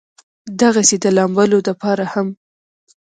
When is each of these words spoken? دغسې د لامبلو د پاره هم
دغسې 0.61 0.95
د 1.03 1.05
لامبلو 1.17 1.57
د 1.67 1.69
پاره 1.81 2.05
هم 2.13 2.27